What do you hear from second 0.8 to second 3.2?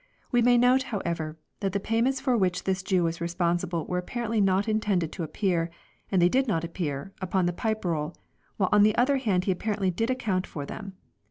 however, that the payments for which this Jew